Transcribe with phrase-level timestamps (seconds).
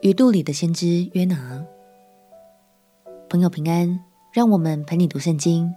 [0.00, 1.60] 鱼肚里的先知约拿。
[3.28, 3.98] 朋友平安，
[4.32, 5.74] 让我们陪你读圣经，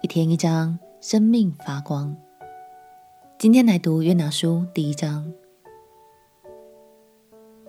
[0.00, 2.16] 一天一章，生命发光。
[3.36, 5.32] 今天来读约拿书第一章。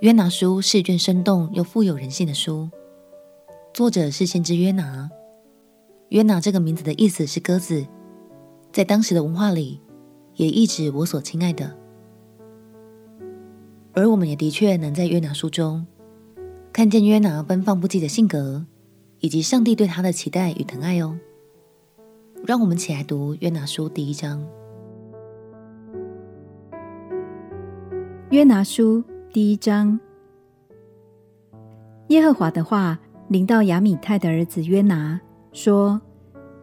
[0.02, 2.70] 约拿书是一卷生动又富有人性的书，
[3.74, 5.10] 作者是先知约拿。
[6.10, 7.84] 约拿这个名字的意思是鸽子，
[8.72, 9.82] 在当时的文化里，
[10.36, 11.76] 也意指我所亲爱的。
[13.94, 15.88] 而我们也的确能在约拿书中
[16.76, 18.66] 看见约拿奔放不羁的性格，
[19.22, 21.18] 以及上帝对他的期待与疼爱哦。
[22.46, 24.46] 让我们起来读约拿书第一章。
[28.30, 29.02] 约拿书
[29.32, 29.98] 第一章，
[32.10, 35.22] 耶和华的话临到亚米太的儿子约拿，
[35.54, 36.02] 说：“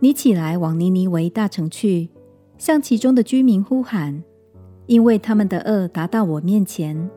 [0.00, 2.10] 你起来往尼尼微大城去，
[2.58, 4.22] 向其中的居民呼喊，
[4.84, 7.10] 因为他们的恶达到我面前。”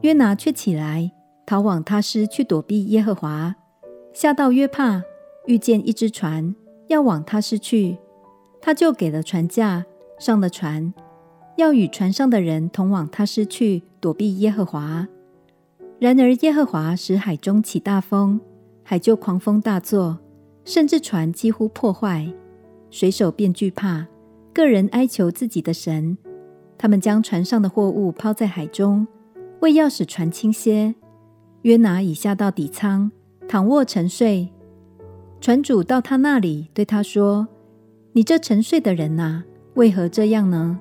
[0.00, 1.12] 约拿却起来，
[1.46, 3.54] 逃往他施去躲避耶和华。
[4.12, 5.02] 下到约帕，
[5.46, 6.54] 遇见一只船，
[6.88, 7.98] 要往他施去，
[8.60, 9.84] 他就给了船价，
[10.18, 10.94] 上了船，
[11.56, 15.06] 要与船上的人同往他施去躲避耶和华。
[15.98, 18.40] 然而耶和华使海中起大风，
[18.82, 20.18] 海就狂风大作，
[20.64, 22.32] 甚至船几乎破坏，
[22.90, 24.06] 水手便惧怕，
[24.52, 26.16] 个人哀求自己的神。
[26.76, 29.06] 他们将船上的货物抛在海中。
[29.60, 30.94] 为要使船轻些，
[31.64, 33.10] 约拿已下到底舱，
[33.48, 34.50] 躺卧沉睡。
[35.40, 37.48] 船主到他那里，对他说
[38.12, 40.78] ：“你这沉睡的人哪，为何这样呢？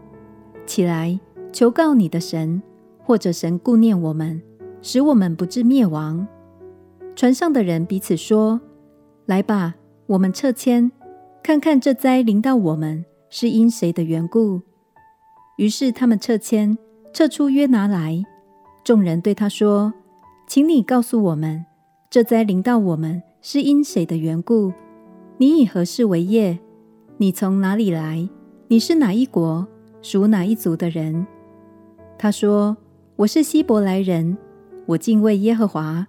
[0.66, 1.18] 起来，
[1.53, 2.62] 求告你的神，
[3.02, 4.41] 或者神顾念我们，
[4.81, 6.28] 使我们不致灭亡。”
[7.16, 8.59] 船上的人彼此说
[9.25, 9.75] ：“来吧，
[10.07, 10.91] 我们撤迁，
[11.41, 14.59] 看看这灾临到我们是因谁的缘故。”
[15.56, 16.78] 于是他们撤迁，
[17.13, 18.22] 撤出约拿来。
[18.84, 19.94] 众人对他说
[20.53, 21.66] ：“请你告诉我们，
[22.12, 24.72] 这灾临到我们是因谁的缘故？
[25.40, 26.59] 你以何事为业？
[27.18, 28.30] 你从哪里来？
[28.68, 29.68] 你是哪一国？
[30.03, 31.25] 属哪一族的人？”
[32.19, 32.78] 他说
[33.18, 34.38] ：“我是希伯来人，
[34.86, 36.06] 我敬畏耶和华，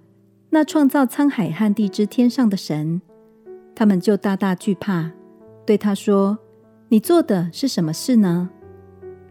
[0.50, 3.00] 那创造沧海和地之天上的神。”
[3.74, 5.10] 他们就大大惧怕，
[5.64, 6.36] 对他说
[6.88, 8.50] ：“你做的是什么事呢？”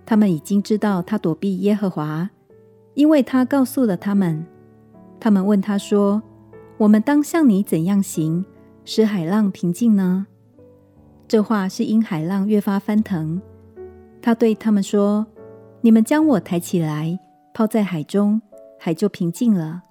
[0.07, 2.31] 他们已经知道他躲避耶和华。
[2.95, 4.43] 因为他告诉了他们，
[5.23, 6.21] 他们问他说
[6.75, 8.43] ：“我们当向你怎样行，
[8.83, 10.27] 使海浪平静呢？”
[11.29, 13.41] 这话是因海浪越发翻腾。
[14.21, 15.25] 他对他们说
[15.79, 17.17] ：“你们将我抬起来，
[17.53, 18.41] 抛在海中，
[18.77, 19.83] 海就平静了。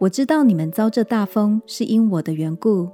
[0.00, 2.90] 我知道你们遭这大风是因我的缘故。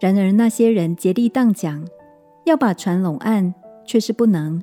[0.00, 1.84] 然而那些人竭力荡桨，
[2.46, 3.54] 要把船拢岸，
[3.86, 4.60] 却是不能，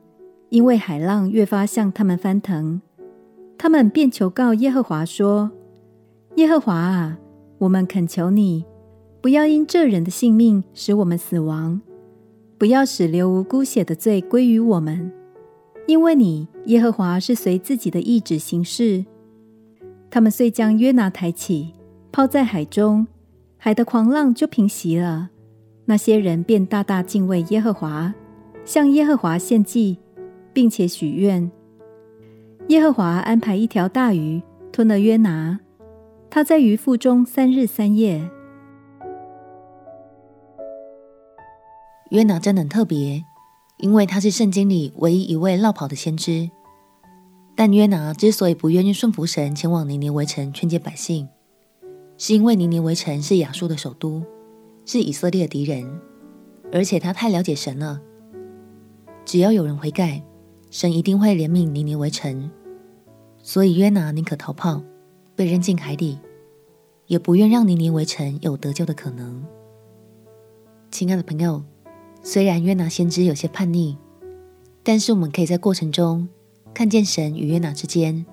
[0.50, 2.82] 因为海浪越发向他们翻腾。”
[3.58, 5.50] 他们便求告耶和华说
[6.42, 7.20] ：“耶和华啊，
[7.60, 8.66] 我们恳求你，
[9.22, 11.80] 不要因这人的性命使我们死亡，
[12.58, 15.12] 不要使流无辜血的罪归于我们，
[15.86, 19.06] 因为你耶和华是随自己的意旨行事。”
[20.10, 21.74] 他们遂将约拿抬起，
[22.12, 23.06] 抛在海中，
[23.58, 25.30] 海的狂浪就平息了。
[25.86, 28.12] 那些人便大大敬畏耶和华，
[28.66, 30.00] 向耶和华献祭，
[30.52, 31.52] 并且许愿。
[32.70, 34.42] 耶和华安排一条大鱼
[34.72, 35.60] 吞了约拿，
[36.34, 38.32] 他在鱼腹中三日三夜。
[42.12, 43.26] 约拿真的很特别，
[43.80, 46.50] 因为他是圣经里唯一一位落跑的先知。
[47.54, 51.28] 但约拿之所以不愿意顺服神，前往尼尼微城劝诫百姓，
[52.18, 54.24] 是因为尼尼微城是亚述的首都，
[54.86, 56.00] 是以色列的敌人，
[56.72, 58.00] 而且他太了解神了。
[59.26, 60.24] 只要有人悔改，
[60.70, 62.50] 神一定会怜悯尼尼微城。
[63.44, 64.82] 所以约拿宁可逃跑，
[65.36, 66.20] 被扔进海里，
[67.08, 69.44] 也不愿让尼尼微城有得救的可能。
[70.92, 71.64] 亲爱的朋友，
[72.22, 73.98] 虽然约拿先知有些叛逆，
[74.84, 76.28] 但是我们可以在过程中
[76.74, 78.26] 看见神与约拿之间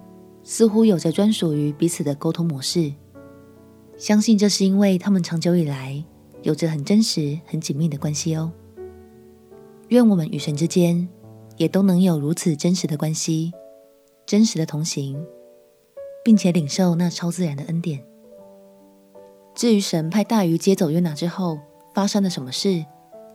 [0.43, 2.93] 似乎有着专属于彼此的沟通模式。
[3.97, 6.05] 相信这是因为他们长久以来
[6.43, 8.53] 有着很真实、很紧密的关系哦。
[9.89, 11.09] 愿我们与神之间
[11.57, 13.53] 也都能有如此真实的关系。
[14.27, 15.19] 真实的同行，
[16.29, 18.05] 并且领受那超自然的恩典。
[19.55, 21.59] 至于神派大鱼接走约拿之后
[21.95, 22.85] 发生了什么事，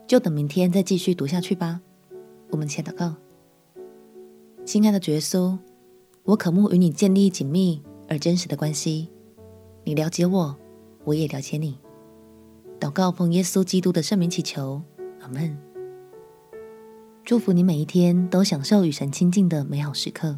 [0.06, 1.82] 就等明天再继续读下去吧。
[2.52, 3.16] 我们且祷告，
[4.64, 5.58] 亲爱的耶稣，
[6.22, 9.10] 我渴慕与你建立紧密而真实的关系。
[9.86, 10.56] 你了解我，
[11.04, 11.80] 我也了解你。
[12.80, 14.80] 祷告奉耶稣基督的圣名祈求，
[15.20, 15.58] 阿门。
[17.26, 20.38] 祝福你每一天都享受与神亲近的美好时刻。